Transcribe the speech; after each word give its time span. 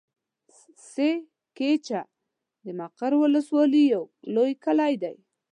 سه 0.91 1.07
کېچه 1.57 2.01
د 2.63 2.65
مقر 2.79 3.11
ولسوالي 3.21 3.83
يو 3.93 4.03
لوی 4.33 4.53
کلی 4.65 4.93
دی. 5.03 5.15